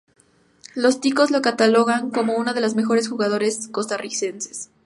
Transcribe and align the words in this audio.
Los 0.73 0.99
ticos 0.99 1.29
lo 1.29 1.43
catalogan 1.43 2.09
como 2.09 2.35
uno 2.35 2.55
de 2.55 2.61
los 2.61 2.73
mejores 2.73 3.07
jugadores 3.07 3.67
costarricenses. 3.67 4.71